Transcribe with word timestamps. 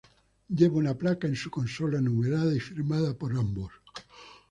Lleva 0.61 0.77
una 0.77 0.95
placa 0.97 1.27
en 1.27 1.35
su 1.35 1.51
consola 1.51 2.01
numerada 2.01 2.55
y 2.55 2.59
firmada 2.59 3.13
por 3.15 3.33
ambos. 3.37 3.71